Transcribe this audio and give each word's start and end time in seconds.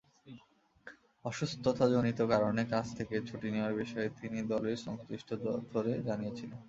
অসুস্থতাজনিত 1.25 2.19
কারণে 2.31 2.61
কাজ 2.73 2.85
থেকে 2.97 3.15
ছুটি 3.27 3.47
নেওয়ার 3.53 3.73
বিষয়ে 3.81 4.09
তিনি 4.19 4.39
দলের 4.51 4.77
সংশ্লিষ্ট 4.85 5.29
দফতরে 5.43 5.93
জানিয়েছিলেন। 6.07 6.59